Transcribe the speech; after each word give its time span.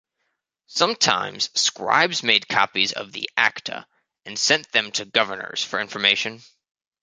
Sometimes 0.65 1.51
scribes 1.53 2.23
made 2.23 2.47
copies 2.47 2.91
of 2.91 3.11
the 3.11 3.29
"Acta" 3.37 3.85
and 4.25 4.39
sent 4.39 4.71
them 4.71 4.89
to 4.93 5.05
governors 5.05 5.63
for 5.63 5.79
information. 5.79 6.41